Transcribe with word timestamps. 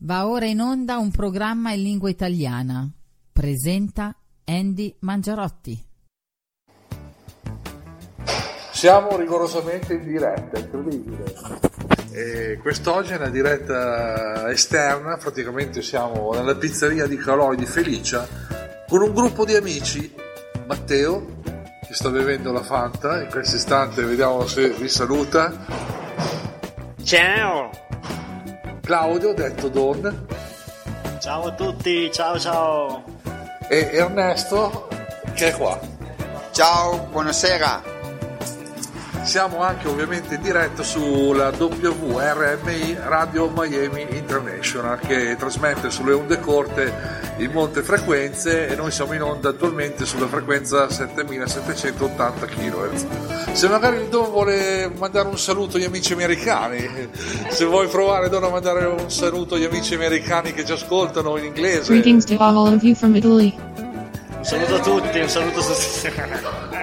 Va 0.00 0.28
ora 0.28 0.46
in 0.46 0.60
onda 0.60 0.98
un 0.98 1.10
programma 1.10 1.72
in 1.72 1.82
lingua 1.82 2.08
italiana. 2.08 2.88
Presenta 3.32 4.14
Andy 4.44 4.94
Mangiarotti. 5.00 5.86
Siamo 8.70 9.16
rigorosamente 9.16 9.94
in 9.94 10.04
diretta, 10.04 10.60
incredibile. 10.60 11.34
E 12.12 12.58
quest'oggi 12.62 13.12
è 13.12 13.16
una 13.16 13.28
diretta 13.28 14.48
esterna, 14.50 15.16
praticamente 15.16 15.82
siamo 15.82 16.32
nella 16.32 16.54
pizzeria 16.54 17.08
di 17.08 17.16
Caloi 17.16 17.56
di 17.56 17.66
Felicia 17.66 18.26
con 18.88 19.02
un 19.02 19.12
gruppo 19.12 19.44
di 19.44 19.56
amici, 19.56 20.14
Matteo 20.66 21.36
che 21.86 21.94
sta 21.94 22.08
bevendo 22.08 22.52
la 22.52 22.62
Fanta, 22.62 23.22
in 23.22 23.30
questo 23.30 23.56
istante 23.56 24.04
vediamo 24.04 24.46
se 24.46 24.70
vi 24.70 24.88
saluta. 24.88 25.66
Ciao! 27.02 27.87
Claudio, 28.88 29.34
detto 29.34 29.68
Don. 29.68 30.26
Ciao 31.18 31.48
a 31.48 31.52
tutti, 31.52 32.10
ciao 32.10 32.38
ciao! 32.38 33.04
E 33.68 33.90
Ernesto 33.92 34.88
che 35.34 35.48
è 35.48 35.52
qua. 35.54 35.78
Ciao, 36.52 37.06
buonasera. 37.10 37.97
Siamo 39.28 39.60
anche 39.60 39.86
ovviamente 39.88 40.36
in 40.36 40.40
diretta 40.40 40.82
sulla 40.82 41.50
WRMI 41.50 42.96
Radio 42.98 43.50
Miami 43.54 44.06
International 44.12 44.98
che 44.98 45.36
trasmette 45.36 45.90
sulle 45.90 46.14
onde 46.14 46.40
corte 46.40 46.90
in 47.36 47.50
molte 47.50 47.82
frequenze 47.82 48.68
e 48.68 48.74
noi 48.74 48.90
siamo 48.90 49.12
in 49.12 49.20
onda 49.20 49.50
attualmente 49.50 50.06
sulla 50.06 50.26
frequenza 50.28 50.88
7780 50.88 52.46
kHz. 52.46 53.06
Se 53.52 53.68
magari 53.68 53.98
il 53.98 54.08
Don 54.08 54.30
vuole 54.30 54.90
mandare 54.96 55.28
un 55.28 55.38
saluto 55.38 55.76
agli 55.76 55.84
amici 55.84 56.14
americani, 56.14 57.10
se 57.52 57.66
vuoi 57.66 57.86
provare 57.88 58.30
Don 58.30 58.44
a 58.44 58.48
mandare 58.48 58.86
un 58.86 59.10
saluto 59.10 59.56
agli 59.56 59.64
amici 59.64 59.92
americani 59.92 60.54
che 60.54 60.64
ci 60.64 60.72
ascoltano 60.72 61.36
in 61.36 61.44
inglese. 61.44 61.92
Greetings 61.92 62.24
to 62.24 62.36
all 62.38 62.56
of 62.56 62.82
you 62.82 62.94
from 62.94 63.14
Italy. 63.14 63.54
Un 64.38 64.44
saluto 64.44 64.74
a 64.76 64.80
tutti, 64.80 65.18
un 65.18 65.28
saluto 65.28 65.58
a 65.58 65.62
tutti. 65.64 66.77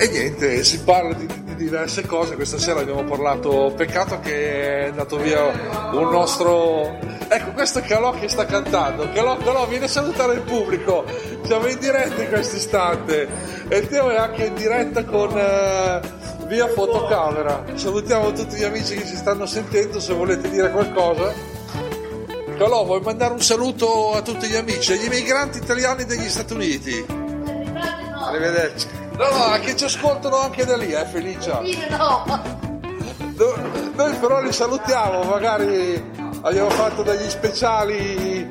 E 0.00 0.06
niente, 0.06 0.62
si 0.62 0.78
parla 0.84 1.12
di, 1.12 1.26
di, 1.26 1.56
diverse 1.56 2.06
cose, 2.06 2.36
questa 2.36 2.56
sera 2.56 2.78
abbiamo 2.78 3.02
parlato, 3.02 3.72
peccato 3.76 4.20
che 4.20 4.84
è 4.84 4.88
andato 4.90 5.16
via 5.16 5.42
un 5.92 6.08
nostro... 6.08 6.96
Ecco, 7.26 7.50
questo 7.50 7.80
è 7.80 7.82
Calò 7.82 8.12
che 8.12 8.28
sta 8.28 8.46
cantando, 8.46 9.10
Calò, 9.12 9.36
Calò 9.38 9.66
viene 9.66 9.86
a 9.86 9.88
salutare 9.88 10.34
il 10.34 10.42
pubblico, 10.42 11.04
siamo 11.42 11.66
in 11.66 11.80
diretta 11.80 12.22
in 12.22 12.28
questo 12.28 12.54
istante 12.54 13.28
e 13.66 13.88
Teo 13.88 14.10
è 14.10 14.16
anche 14.16 14.44
in 14.44 14.54
diretta 14.54 15.04
con 15.04 15.36
eh, 15.36 16.00
via 16.46 16.68
fotocamera. 16.68 17.64
Salutiamo 17.74 18.32
tutti 18.32 18.54
gli 18.54 18.64
amici 18.64 18.94
che 18.94 19.04
ci 19.04 19.16
stanno 19.16 19.46
sentendo, 19.46 19.98
se 19.98 20.14
volete 20.14 20.48
dire 20.48 20.70
qualcosa. 20.70 21.32
Calò, 22.56 22.84
vuoi 22.84 23.00
mandare 23.00 23.32
un 23.32 23.42
saluto 23.42 24.14
a 24.14 24.22
tutti 24.22 24.46
gli 24.46 24.54
amici, 24.54 24.92
agli 24.92 25.06
immigranti 25.06 25.58
italiani 25.58 26.04
degli 26.04 26.28
Stati 26.28 26.52
Uniti? 26.52 27.04
Arrivederci. 28.14 28.97
No, 29.18 29.48
no, 29.48 29.58
che 29.58 29.74
ci 29.74 29.84
ascoltano 29.84 30.36
anche 30.36 30.64
da 30.64 30.76
lì, 30.76 30.92
eh, 30.92 31.04
Felicia. 31.04 31.60
No, 31.90 32.24
noi 33.96 34.14
però 34.16 34.40
li 34.40 34.52
salutiamo, 34.52 35.24
magari 35.24 36.00
abbiamo 36.42 36.70
fatto 36.70 37.02
degli 37.02 37.28
speciali 37.28 38.48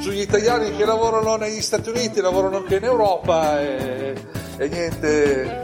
sugli 0.00 0.20
italiani 0.20 0.74
che 0.74 0.86
lavorano 0.86 1.36
negli 1.36 1.60
Stati 1.60 1.90
Uniti, 1.90 2.22
lavorano 2.22 2.56
anche 2.56 2.76
in 2.76 2.84
Europa 2.84 3.60
e, 3.60 4.14
e 4.56 4.68
niente, 4.68 5.60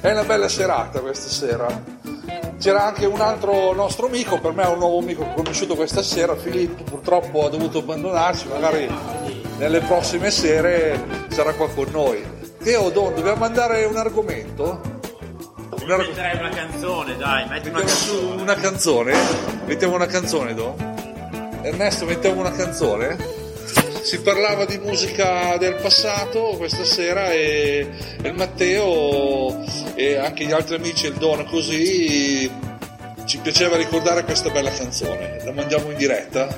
è 0.00 0.10
una 0.10 0.24
bella 0.24 0.48
serata 0.48 0.98
questa 0.98 1.28
sera. 1.28 1.94
C'era 2.58 2.86
anche 2.86 3.06
un 3.06 3.20
altro 3.20 3.72
nostro 3.72 4.06
amico, 4.06 4.40
per 4.40 4.52
me 4.52 4.64
è 4.64 4.68
un 4.68 4.78
nuovo 4.78 4.98
amico 4.98 5.22
che 5.22 5.30
ho 5.30 5.34
conosciuto 5.34 5.76
questa 5.76 6.02
sera, 6.02 6.34
Filippo 6.34 6.82
purtroppo 6.82 7.46
ha 7.46 7.50
dovuto 7.50 7.78
abbandonarci, 7.78 8.48
magari 8.48 8.92
nelle 9.58 9.80
prossime 9.80 10.32
sere 10.32 11.26
sarà 11.28 11.52
qua 11.52 11.68
con 11.68 11.86
noi. 11.92 12.35
Teo 12.66 12.90
Don, 12.90 13.14
dobbiamo 13.14 13.36
mandare 13.36 13.84
un 13.84 13.96
argomento? 13.96 14.80
Un 15.82 15.88
arg- 15.88 16.08
metterei 16.08 16.36
una 16.36 16.48
canzone, 16.48 17.16
dai, 17.16 17.46
metti 17.46 17.68
una 17.68 17.78
canzone. 17.78 18.42
una 18.42 18.54
canzone? 18.56 19.14
Mettiamo 19.66 19.94
una 19.94 20.06
canzone, 20.06 20.52
Don? 20.52 20.74
Ernesto, 21.62 22.06
mettiamo 22.06 22.40
una 22.40 22.50
canzone? 22.50 23.16
Si 24.02 24.20
parlava 24.20 24.64
di 24.64 24.78
musica 24.78 25.56
del 25.58 25.76
passato 25.76 26.56
questa 26.56 26.84
sera 26.84 27.30
e, 27.30 27.88
e 28.20 28.28
il 28.28 28.34
Matteo 28.34 29.64
e 29.94 30.16
anche 30.16 30.44
gli 30.44 30.50
altri 30.50 30.74
amici, 30.74 31.06
il 31.06 31.14
Don, 31.14 31.44
così 31.44 32.50
ci 33.26 33.38
piaceva 33.38 33.76
ricordare 33.76 34.24
questa 34.24 34.50
bella 34.50 34.72
canzone. 34.72 35.40
La 35.44 35.52
mandiamo 35.52 35.92
in 35.92 35.96
diretta? 35.96 36.48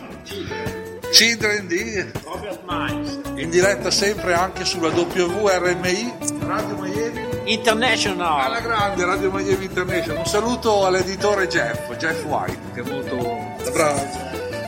Children 1.12 1.66
di 1.66 2.04
Robert 2.24 2.60
Miles. 2.69 3.19
in 3.36 3.50
diretta 3.50 3.91
sempre 3.91 4.34
anche 4.34 4.64
sulla 4.64 4.88
WRMI 4.88 6.12
Radio 6.41 6.76
Miami 6.76 7.26
International. 7.52 8.41
alla 8.41 8.60
grande 8.60 9.04
Radio 9.04 9.30
Miami 9.30 9.64
International 9.64 10.19
un 10.19 10.26
saluto 10.26 10.84
all'editore 10.86 11.48
Jeff 11.48 11.96
Jeff 11.96 12.22
White 12.24 12.58
che 12.74 12.80
è 12.82 12.84
molto 12.84 13.16
bravo 13.72 14.06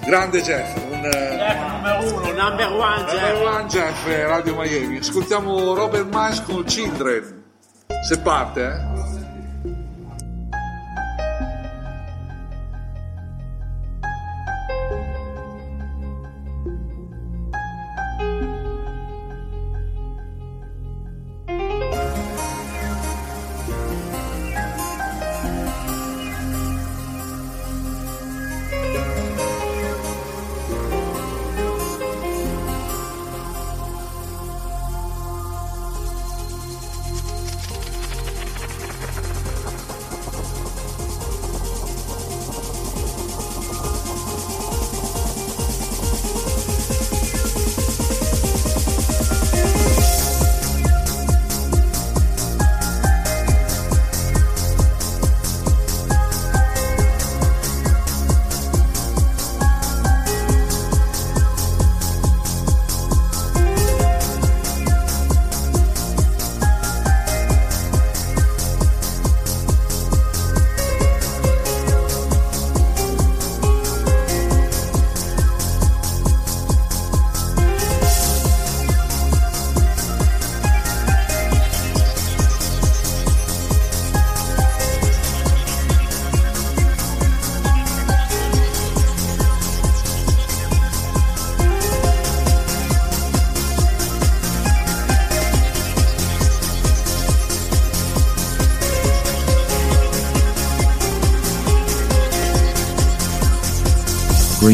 grande 0.07 0.41
Jeff 0.43 0.77
un 0.91 1.05
eh, 1.05 1.37
Jeff 1.37 1.73
numero 1.73 2.15
uno, 2.15 2.33
number 2.33 2.73
one, 2.73 2.97
number 2.97 3.15
Jeff. 3.15 3.43
one 3.43 3.67
Jeff 3.67 4.07
eh, 4.07 4.27
Radio 4.27 4.55
Miami 4.57 4.97
ascoltiamo 4.99 5.75
Robert 5.75 6.07
Miles 6.11 6.43
con 6.43 6.65
Children 6.65 7.43
se 8.09 8.19
parte 8.21 8.63
eh 8.65 9.00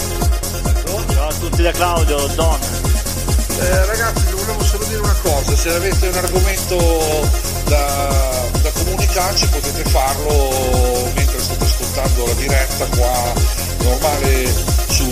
Ciao 1.12 1.28
a 1.28 1.34
tutti 1.34 1.62
da 1.62 1.72
Claudio, 1.72 2.28
Don. 2.28 2.60
Eh, 3.60 3.86
ragazzi, 3.88 4.26
vi 4.28 4.32
volevo 4.32 4.64
solo 4.64 4.86
dire 4.86 5.00
una 5.02 5.16
cosa, 5.22 5.54
se 5.54 5.70
avete 5.76 6.08
un 6.08 6.16
argomento 6.16 7.28
da, 7.66 8.52
da 8.62 8.72
comunicarci 8.72 9.48
potete 9.48 9.84
farlo 9.90 11.12
mentre 11.14 11.40
state 11.42 11.64
ascoltando 11.66 12.26
la 12.26 12.34
diretta 12.36 12.86
qua 12.96 13.34
normale 13.80 14.54
su, 14.88 15.10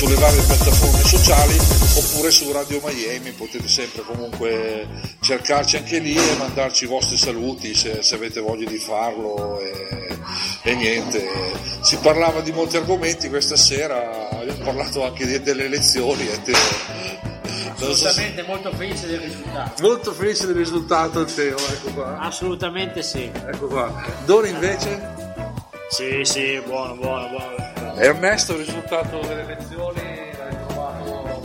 sulle 0.00 0.14
varie 0.14 0.40
piattaforme 0.44 1.02
sociali 1.04 1.56
oppure 1.96 2.30
su 2.30 2.50
Radio 2.52 2.80
Miami, 2.82 3.32
potete 3.32 3.68
sempre 3.68 4.00
comunque 4.02 4.86
cercarci 5.20 5.76
anche 5.76 5.98
lì 5.98 6.16
e 6.16 6.36
mandarci 6.38 6.84
i 6.84 6.86
vostri 6.86 7.18
saluti 7.18 7.74
se, 7.74 8.02
se 8.02 8.14
avete 8.14 8.40
voglia 8.40 8.66
di 8.66 8.78
farlo 8.78 9.60
e, 9.60 10.08
e 10.62 10.74
niente. 10.74 11.28
Si 11.82 11.96
parlava 11.98 12.40
di 12.40 12.50
molti 12.50 12.78
argomenti 12.78 13.28
questa 13.28 13.56
sera, 13.56 14.30
abbiamo 14.30 14.64
parlato 14.64 15.04
anche 15.04 15.26
di- 15.26 15.42
delle 15.42 15.64
elezioni. 15.66 16.26
e 16.28 16.42
te- 16.44 16.52
non 16.52 17.74
so 17.76 17.94
se- 17.94 18.08
Assolutamente 18.08 18.42
molto 18.44 18.72
felice 18.74 19.06
del 19.06 19.20
risultato. 19.20 19.82
Molto 19.82 20.12
felice 20.14 20.46
del 20.46 20.56
risultato, 20.56 21.24
Teo, 21.26 21.56
ecco 21.58 21.90
qua. 21.92 22.18
Assolutamente 22.20 23.02
sì. 23.02 23.30
Ecco 23.34 23.66
qua. 23.66 24.02
Don 24.24 24.46
invece? 24.46 25.18
Sì, 25.90 26.20
sì, 26.22 26.58
buono, 26.64 26.94
buono, 26.94 27.28
buono. 27.28 27.68
Ernesto, 28.02 28.52
il 28.54 28.64
risultato 28.64 29.20
delle 29.20 29.42
elezioni 29.42 30.00
l'hai 30.38 30.56
trovato... 30.66 31.42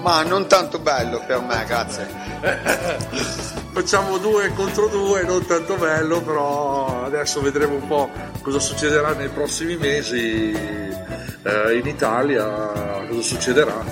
Ma 0.00 0.22
non 0.22 0.46
tanto 0.48 0.78
bello 0.78 1.22
per 1.26 1.40
me, 1.42 1.64
grazie. 1.66 2.08
Facciamo 3.72 4.16
due 4.16 4.50
contro 4.54 4.88
due, 4.88 5.22
non 5.24 5.44
tanto 5.44 5.76
bello, 5.76 6.22
però 6.22 7.04
adesso 7.04 7.42
vedremo 7.42 7.74
un 7.74 7.86
po' 7.86 8.10
cosa 8.40 8.58
succederà 8.58 9.12
nei 9.12 9.28
prossimi 9.28 9.76
mesi 9.76 10.50
eh, 10.52 11.76
in 11.76 11.86
Italia, 11.86 13.04
cosa 13.06 13.20
succederà. 13.20 13.84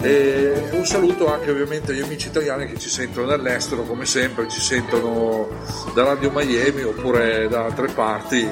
E 0.00 0.68
un 0.70 0.86
saluto 0.86 1.32
anche 1.32 1.50
ovviamente 1.50 1.90
agli 1.90 2.02
amici 2.02 2.28
italiani 2.28 2.66
che 2.68 2.78
ci 2.78 2.88
sentono 2.88 3.26
dall'estero, 3.26 3.82
come 3.82 4.06
sempre, 4.06 4.48
ci 4.48 4.60
sentono 4.60 5.48
da 5.94 6.04
Radio 6.04 6.30
Miami 6.30 6.82
oppure 6.82 7.48
da 7.48 7.64
altre 7.64 7.88
parti, 7.88 8.48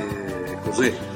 così. 0.64 1.13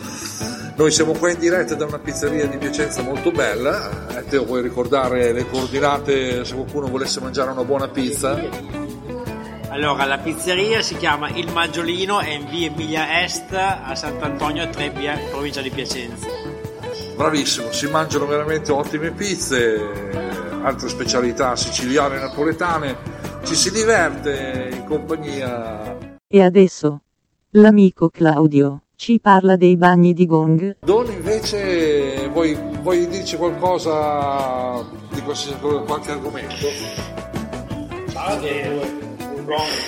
Noi 0.79 0.93
siamo 0.93 1.11
qua 1.11 1.33
in 1.33 1.41
diretta 1.41 1.75
da 1.75 1.87
una 1.87 1.99
pizzeria 1.99 2.47
di 2.47 2.57
Piacenza 2.57 3.03
molto 3.03 3.33
bella. 3.33 4.17
Eh, 4.17 4.25
Teo, 4.27 4.45
vuoi 4.45 4.63
ricordare 4.63 5.33
le 5.33 5.45
coordinate 5.45 6.45
se 6.45 6.55
qualcuno 6.55 6.87
volesse 6.87 7.19
mangiare 7.19 7.51
una 7.51 7.65
buona 7.65 7.89
pizza? 7.89 8.41
Allora, 9.71 10.05
la 10.05 10.19
pizzeria 10.19 10.81
si 10.81 10.97
chiama 10.97 11.31
Il 11.31 11.51
Maggiolino, 11.51 12.21
è 12.21 12.31
in 12.31 12.49
via 12.49 12.69
Emilia 12.69 13.25
Est 13.25 13.53
a 13.55 13.93
Sant'Antonio 13.97 14.71
Trebbia, 14.71 15.19
provincia 15.31 15.61
di 15.63 15.71
Piacenza. 15.71 16.29
Bravissimo, 17.17 17.73
si 17.73 17.91
mangiano 17.91 18.27
veramente 18.27 18.71
ottime 18.71 19.11
pizze, 19.11 19.81
altre 20.63 20.89
specialità 20.89 21.57
siciliane 21.57 22.19
e 22.19 22.21
napoletane. 22.21 22.97
Ci 23.43 23.57
si 23.57 23.73
diverte 23.73 24.71
in 24.75 24.85
compagnia. 24.85 25.99
E 26.29 26.41
adesso? 26.41 27.01
L'amico 27.51 28.11
Claudio 28.11 28.83
ci 28.99 29.21
parla 29.21 29.55
dei 29.55 29.77
bagni 29.77 30.13
di 30.13 30.27
gong. 30.27 30.79
Don 30.81 31.09
invece 31.09 32.27
vuoi, 32.33 32.59
vuoi 32.83 33.07
dirci 33.07 33.37
qualcosa 33.37 34.85
di 35.13 35.23
qualsiasi- 35.23 35.57
qualche 35.87 36.11
argomento? 36.11 36.67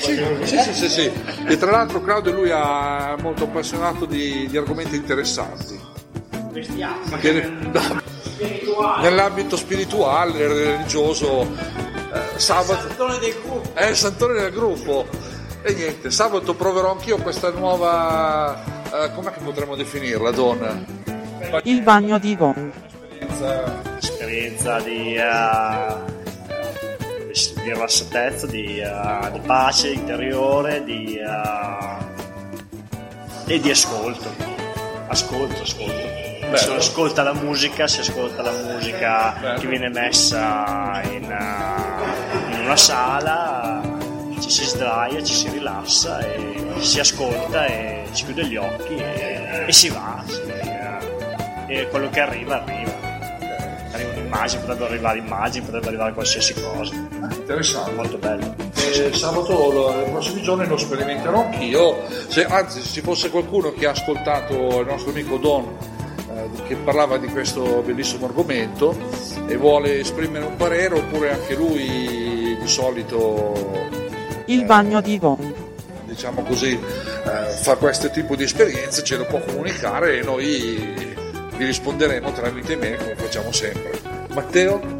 Sì, 0.01 0.17
sì, 0.45 0.59
sì, 0.63 0.73
sì, 0.73 0.89
sì. 0.89 1.13
E 1.49 1.59
tra 1.59 1.73
l'altro 1.73 2.01
Claudio 2.03 2.31
lui 2.31 2.51
è 2.51 3.15
molto 3.21 3.45
appassionato 3.45 4.05
di, 4.05 4.47
di 4.49 4.57
argomenti 4.57 4.95
interessanti. 4.95 5.77
Che- 7.19 7.49
no, 7.49 7.81
nell'ambito 9.03 9.57
spirituale, 9.57 10.47
religioso, 10.47 11.43
eh, 11.43 12.39
sabato 12.39 12.87
è 13.75 13.87
il 13.87 13.97
santone 13.97 14.35
del 14.41 14.53
gruppo. 14.53 15.05
E 15.63 15.75
niente, 15.75 16.13
sabato 16.13 16.55
proverò 16.55 16.93
anch'io 16.93 17.17
questa 17.17 17.51
nuova. 17.51 18.70
Eh, 18.93 19.11
com'è 19.15 19.31
che 19.31 19.41
potremmo 19.41 19.77
definirla, 19.77 20.31
Don? 20.33 20.87
Il 21.65 21.83
bagno 21.83 22.19
di 22.19 22.37
gong. 22.37 22.73
Esperienza- 23.99 24.81
di, 24.81 25.15
eh, 25.15 25.95
di 27.27 27.61
rilassatezza, 27.63 28.47
di, 28.47 28.79
eh, 28.81 29.31
di 29.33 29.41
pace 29.41 29.91
interiore, 29.91 30.83
di, 30.85 31.17
eh, 31.19 31.99
e 33.55 33.61
di 33.61 33.71
ascolto. 33.71 34.29
Ascolto, 35.09 35.63
ascolto. 35.63 36.19
Si 36.57 36.69
ascolta 36.71 37.23
la 37.23 37.33
musica, 37.33 37.87
si 37.87 38.01
ascolta 38.01 38.43
la 38.43 38.51
musica 38.51 39.37
Bello. 39.41 39.61
che 39.61 39.67
viene 39.69 39.89
messa 39.89 41.01
in, 41.05 41.31
eh, 41.31 42.55
in 42.55 42.61
una 42.65 42.77
sala, 42.77 43.70
ci 44.51 44.65
si 44.65 44.69
sdraia, 44.71 45.23
ci 45.23 45.33
si 45.33 45.49
rilassa 45.49 46.19
e 46.19 46.61
si 46.81 46.99
ascolta 46.99 47.67
e 47.67 48.03
si 48.11 48.25
chiude 48.25 48.47
gli 48.47 48.57
occhi 48.57 48.97
e, 48.97 49.65
e 49.69 49.73
si 49.73 49.89
va. 49.91 50.25
eh, 51.69 51.79
e 51.83 51.89
quello 51.89 52.11
che 52.11 52.19
arriva 52.19 52.61
arriva. 52.61 52.91
Arrivano 53.93 54.19
immagini, 54.19 54.61
potrebbero 54.61 54.87
arrivare 54.91 55.19
immagini, 55.19 55.65
potrebbe 55.65 55.87
arrivare 55.87 56.13
qualsiasi 56.15 56.55
cosa. 56.55 56.95
Interessante. 56.95 57.93
Molto 57.93 58.19
bello. 58.19 58.55
E 58.75 59.13
sabato 59.13 59.95
nei 59.95 60.11
prossimi 60.11 60.43
giorni 60.43 60.67
lo 60.67 60.77
sperimenterò 60.77 61.45
anch'io. 61.45 62.03
Se, 62.27 62.45
anzi, 62.45 62.81
se 62.81 62.89
ci 62.89 63.01
fosse 63.03 63.31
qualcuno 63.31 63.73
che 63.73 63.87
ha 63.87 63.91
ascoltato 63.91 64.81
il 64.81 64.87
nostro 64.87 65.13
amico 65.13 65.37
Don 65.37 65.77
eh, 66.29 66.63
che 66.67 66.75
parlava 66.75 67.19
di 67.19 67.29
questo 67.29 67.83
bellissimo 67.83 68.27
argomento 68.27 68.97
e 69.47 69.57
vuole 69.57 70.01
esprimere 70.01 70.45
un 70.45 70.57
parere, 70.57 70.97
oppure 70.97 71.33
anche 71.33 71.55
lui 71.55 72.57
di 72.61 72.67
solito 72.67 73.99
Il 74.51 74.65
bagno 74.65 75.01
di 75.01 75.17
gong. 75.17 75.55
diciamo 76.07 76.43
così, 76.43 76.73
eh, 76.73 77.51
fa 77.63 77.77
questo 77.77 78.11
tipo 78.11 78.35
di 78.35 78.43
esperienze, 78.43 79.05
ce 79.05 79.17
lo 79.17 79.25
può 79.25 79.39
comunicare 79.39 80.19
e 80.19 80.23
noi 80.23 80.93
vi 81.57 81.65
risponderemo 81.65 82.33
tramite 82.33 82.75
mail 82.75 82.97
come 82.99 83.15
facciamo 83.15 83.53
sempre. 83.53 84.01
Matteo? 84.35 84.99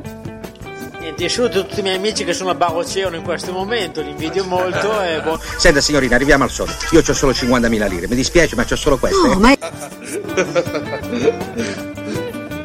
Niente, 1.01 1.25
io 1.25 1.29
saluto 1.29 1.67
tutti 1.67 1.81
i 1.81 1.83
miei 1.83 1.97
amici 1.97 2.23
che 2.23 2.33
sono 2.33 2.51
a 2.51 2.55
Baroceo 2.55 3.13
in 3.13 3.25
questo 3.25 3.51
momento, 3.51 4.03
li 4.03 4.11
invidio 4.11 4.45
molto 4.45 5.03
e 5.03 5.21
buon... 5.21 5.41
Senta 5.57 5.81
signorina, 5.81 6.15
arriviamo 6.15 6.45
al 6.45 6.51
solito. 6.51 6.87
Io 6.93 7.01
ho 7.01 7.13
solo 7.13 7.33
50.000 7.33 7.89
lire, 7.89 8.07
mi 8.07 8.15
dispiace 8.15 8.55
ma 8.55 8.65
ho 8.71 8.77
solo 8.77 8.99
queste. 8.99 9.27
No, 9.27 9.33
eh. 9.33 9.37
ma... 9.37 9.57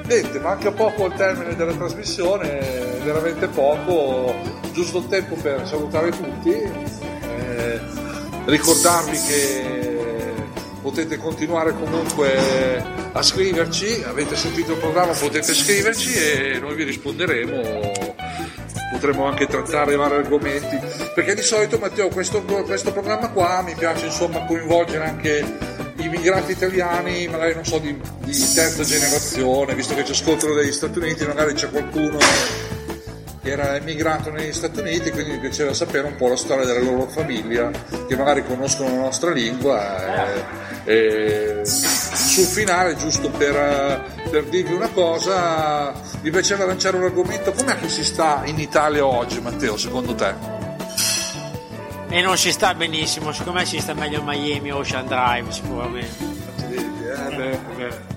Niente, 0.05 0.39
manca 0.39 0.71
poco 0.71 1.05
al 1.05 1.15
termine 1.15 1.55
della 1.55 1.73
trasmissione, 1.73 2.99
veramente 3.03 3.47
poco, 3.47 4.35
giusto 4.75 4.97
il 4.97 5.07
tempo 5.07 5.35
per 5.35 5.65
salutare 5.65 6.09
tutti, 6.09 6.51
eh, 6.51 7.79
ricordarvi 8.43 9.17
che 9.21 10.33
potete 10.81 11.17
continuare 11.17 11.73
comunque 11.73 12.83
a 13.13 13.21
scriverci, 13.23 14.03
avete 14.05 14.35
sentito 14.35 14.73
il 14.73 14.77
programma, 14.77 15.13
potete 15.13 15.53
scriverci 15.53 16.13
e 16.13 16.59
noi 16.59 16.75
vi 16.75 16.83
risponderemo, 16.83 17.93
potremo 18.91 19.25
anche 19.25 19.47
trattare 19.47 19.95
vari 19.95 20.15
argomenti, 20.15 20.77
perché 21.15 21.33
di 21.35 21.41
solito 21.41 21.79
Matteo 21.79 22.09
questo, 22.09 22.43
questo 22.43 22.91
programma 22.91 23.29
qua 23.29 23.61
mi 23.65 23.75
piace 23.75 24.07
insomma 24.07 24.45
coinvolgere 24.45 25.05
anche 25.05 25.57
immigrati 25.95 26.51
italiani, 26.51 27.27
magari 27.29 27.55
non 27.55 27.65
so, 27.65 27.79
di, 27.79 27.97
di 28.25 28.53
terza 28.53 28.83
generazione, 28.83 29.73
visto 29.73 29.95
che 29.95 30.03
ci 30.03 30.11
ascoltano 30.11 30.53
dagli 30.53 30.73
Stati 30.73 30.99
Uniti, 30.99 31.25
magari 31.25 31.53
c'è 31.53 31.69
qualcuno 31.69 32.17
era 33.49 33.75
emigrato 33.75 34.31
negli 34.31 34.51
Stati 34.51 34.79
Uniti, 34.79 35.11
quindi 35.11 35.31
mi 35.31 35.39
piaceva 35.39 35.73
sapere 35.73 36.07
un 36.07 36.15
po' 36.15 36.27
la 36.27 36.35
storia 36.35 36.65
della 36.65 36.79
loro 36.79 37.07
famiglia, 37.07 37.69
che 38.07 38.15
magari 38.15 38.43
conoscono 38.45 38.89
la 38.89 39.01
nostra 39.03 39.31
lingua. 39.31 40.25
E, 40.83 41.61
e 41.61 41.65
sul 41.65 42.45
finale, 42.45 42.95
giusto 42.95 43.29
per, 43.29 44.03
per, 44.29 44.45
dirvi 44.45 44.73
una 44.73 44.89
cosa, 44.89 45.93
mi 46.21 46.29
piaceva 46.29 46.65
lanciare 46.65 46.97
un 46.97 47.03
argomento, 47.03 47.51
com'è 47.51 47.77
che 47.79 47.89
si 47.89 48.03
sta 48.03 48.41
in 48.45 48.59
Italia 48.59 49.05
oggi, 49.05 49.39
Matteo, 49.41 49.77
secondo 49.77 50.15
te? 50.15 50.33
E 52.09 52.21
non 52.21 52.37
si 52.37 52.51
sta 52.51 52.73
benissimo, 52.73 53.31
secondo 53.31 53.59
me 53.59 53.65
si 53.65 53.79
sta 53.79 53.93
meglio 53.93 54.21
a 54.21 54.23
Miami 54.23 54.71
Ocean 54.71 55.05
Drive 55.05 55.51
sicuramente. 55.51 56.23
Eh, 56.71 57.35
beh, 57.35 57.59
beh. 57.75 58.13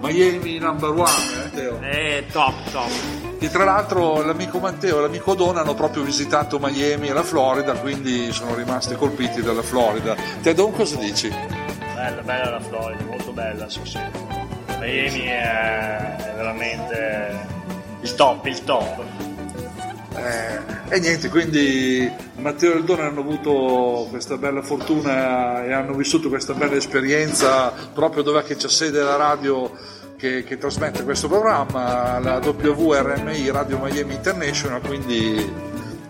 Miami 0.00 0.58
number 0.58 0.90
one, 0.90 1.44
eh, 1.44 1.50
Teo. 1.50 1.80
Eh, 1.82 2.24
top, 2.32 2.54
top. 2.70 3.31
E 3.42 3.50
tra 3.50 3.64
l'altro 3.64 4.22
l'amico 4.22 4.60
Matteo 4.60 4.98
e 4.98 5.00
l'amico 5.00 5.34
Don 5.34 5.56
hanno 5.56 5.74
proprio 5.74 6.04
visitato 6.04 6.60
Miami 6.60 7.08
e 7.08 7.12
la 7.12 7.24
Florida, 7.24 7.72
quindi 7.74 8.30
sono 8.30 8.54
rimasti 8.54 8.94
colpiti 8.94 9.42
dalla 9.42 9.62
Florida. 9.62 10.14
Te 10.40 10.54
Don 10.54 10.70
cosa 10.70 10.94
dici? 10.94 11.28
Bella, 11.28 12.22
bella 12.22 12.50
la 12.50 12.60
Florida, 12.60 13.02
molto 13.02 13.32
bella, 13.32 13.68
sì, 13.68 13.80
sì. 13.82 13.98
Miami 14.78 15.22
è, 15.22 16.34
veramente 16.36 17.46
il 18.02 18.14
top, 18.14 18.46
il 18.46 18.62
top. 18.62 19.02
Eh, 20.14 20.94
e 20.94 21.00
niente, 21.00 21.28
quindi 21.28 22.08
Matteo 22.36 22.74
e 22.74 22.76
il 22.76 22.84
Don 22.84 23.00
hanno 23.00 23.20
avuto 23.20 24.06
questa 24.08 24.36
bella 24.36 24.62
fortuna 24.62 25.64
e 25.64 25.72
hanno 25.72 25.94
vissuto 25.94 26.28
questa 26.28 26.54
bella 26.54 26.76
esperienza 26.76 27.72
proprio 27.92 28.22
dove 28.22 28.44
c'è 28.44 28.68
sede 28.68 29.02
la 29.02 29.16
radio 29.16 30.00
che, 30.22 30.44
che, 30.44 30.56
trasmette 30.56 31.02
questo 31.02 31.26
programma, 31.26 32.20
la 32.20 32.38
WRMI 32.38 33.50
Radio 33.50 33.76
Miami 33.78 34.14
International, 34.14 34.80
quindi 34.80 35.52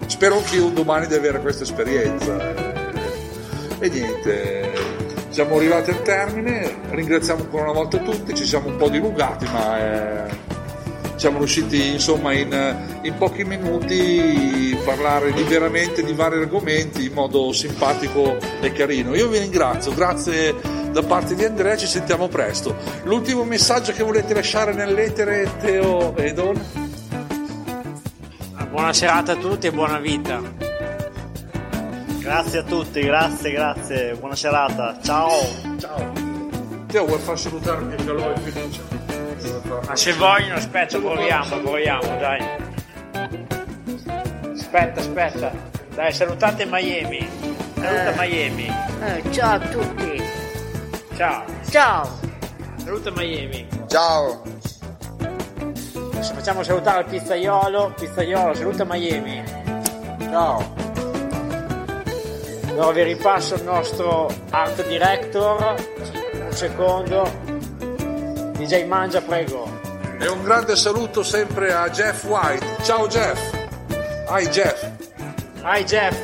spero 0.04 0.37
anch'io 0.37 0.66
un 0.66 0.75
domani 0.75 1.07
di 1.07 1.14
avere 1.14 1.40
questa 1.40 1.62
esperienza. 1.62 2.54
E 3.78 3.88
niente, 3.88 4.71
siamo 5.31 5.57
arrivati 5.57 5.92
al 5.92 6.02
termine, 6.02 6.76
ringraziamo 6.90 7.45
ancora 7.45 7.62
una 7.62 7.73
volta 7.73 7.97
tutti, 8.00 8.35
ci 8.35 8.45
siamo 8.45 8.69
un 8.69 8.76
po' 8.76 8.90
dilungati, 8.90 9.47
ma... 9.47 9.78
È 9.78 10.50
siamo 11.14 11.38
riusciti 11.38 11.92
insomma 11.92 12.33
in, 12.33 12.99
in, 13.02 13.14
pochi 13.16 13.45
minuti 13.45 14.76
a 14.76 14.85
parlare 14.85 15.31
liberamente 15.31 16.02
di 16.02 16.14
vari 16.14 16.40
argomenti 16.40 17.04
in 17.04 17.12
modo 17.12 17.52
simpatico 17.52 18.38
e 18.61 18.73
carino. 18.73 19.14
Io 19.14 19.28
vi 19.28 19.38
ringrazio, 19.38 19.95
grazie 19.95 20.82
da 20.93 21.03
parte 21.03 21.35
di 21.35 21.45
Andrea, 21.45 21.77
ci 21.77 21.87
sentiamo 21.87 22.29
presto. 22.29 22.77
L'ultimo 23.05 23.45
messaggio 23.45 23.93
che 23.93 24.03
volete 24.03 24.35
lasciare 24.35 24.73
nell'etere, 24.75 25.51
Teo 25.59 26.15
e 26.17 26.33
Don? 26.35 26.61
Buona 28.69 28.93
serata 28.93 29.33
a 29.33 29.37
tutti 29.37 29.67
e 29.67 29.73
buona 29.73 29.99
vita. 29.99 30.41
Grazie 32.19 32.59
a 32.61 32.63
tutti, 32.63 33.01
grazie, 33.01 33.51
grazie, 33.51 34.15
buona 34.15 34.37
serata, 34.37 34.99
ciao. 35.03 35.31
Ciao. 35.79 36.13
Teo, 36.87 37.07
vuoi 37.07 37.19
far 37.19 37.39
salutare 37.39 37.81
il 37.81 37.87
mio 37.87 37.97
calore 38.05 38.39
Felice? 38.41 38.81
Ma 39.87 39.97
se 39.97 40.13
vogliono, 40.13 40.55
aspetta, 40.55 40.99
proviamo, 40.99 41.57
proviamo, 41.59 42.17
dai. 42.19 42.47
Aspetta, 44.55 45.01
aspetta. 45.01 45.51
Dai, 45.95 46.13
salutate 46.13 46.65
Miami. 46.67 47.29
Saluta 47.75 48.13
Eh. 48.13 48.15
Miami. 48.17 48.73
Eh, 49.01 49.23
ciao 49.33 49.55
a 49.55 49.59
tutti. 49.59 50.12
Ciao. 51.16 51.45
Ciao. 51.69 52.09
Saluta 52.76 53.11
Miami. 53.11 53.66
Ciao. 53.87 54.42
Adesso 56.12 56.35
facciamo 56.35 56.62
salutare 56.62 57.00
il 57.00 57.07
pizzaiolo. 57.07 57.95
Pizzaiolo, 57.99 58.54
saluta 58.54 58.85
Miami. 58.85 59.42
Ciao. 60.31 60.75
Allora 62.69 62.92
vi 62.92 63.02
ripasso 63.02 63.54
il 63.54 63.64
nostro 63.64 64.33
art 64.50 64.87
director. 64.87 65.75
Un 66.35 66.52
secondo. 66.52 67.31
DJ 68.57 68.87
Mangia, 68.87 69.21
prego. 69.21 69.81
E 70.19 70.28
un 70.28 70.42
grande 70.42 70.76
saluto 70.76 71.23
sempre 71.23 71.73
a 71.73 71.90
Jeff 71.90 72.25
White. 72.25 72.83
Ciao 72.83 73.07
Jeff. 73.07 73.38
Hi 74.28 74.49
Jeff. 74.49 74.90
Hi 75.62 75.85
Jeff. 75.85 76.16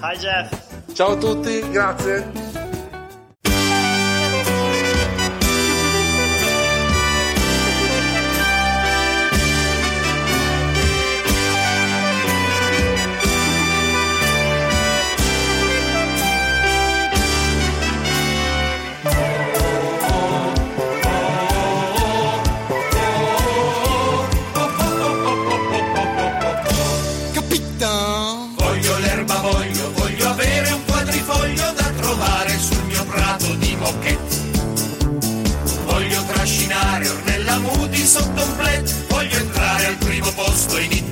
Hi 0.00 0.16
Jeff. 0.18 0.92
Ciao 0.92 1.12
a 1.12 1.16
tutti, 1.16 1.70
grazie. 1.70 2.43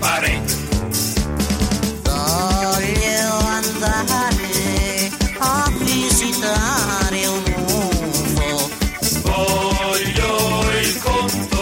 Parade. 0.02 0.40
Voglio 2.02 3.38
andare 3.46 5.10
a 5.38 5.70
visitare 5.78 7.26
un 7.26 7.42
UFO. 7.68 8.70
Voglio 9.22 10.70
il 10.80 10.98
conto 10.98 11.60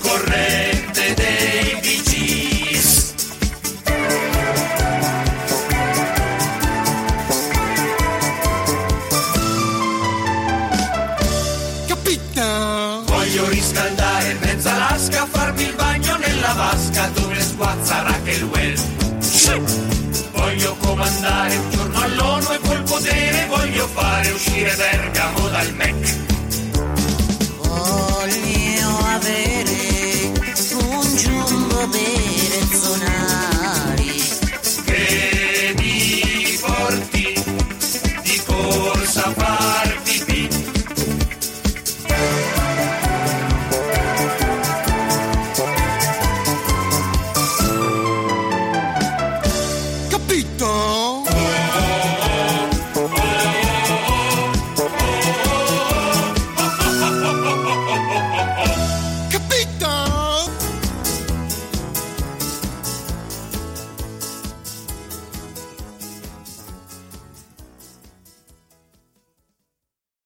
corrente 0.00 1.14
dei 1.14 1.80
VGs. 1.82 3.10
Voglio 13.06 13.48
riscaldare 13.48 14.36
mezza 14.40 14.76
lasca, 14.76 15.26
farmi 15.26 15.41
Voglio 21.20 21.81